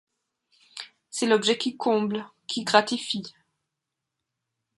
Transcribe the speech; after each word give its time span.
C'est 1.11 1.27
l'objet 1.27 1.59
qui 1.59 1.77
comble, 1.77 2.25
qui 2.47 2.63
gratifie. 2.63 3.35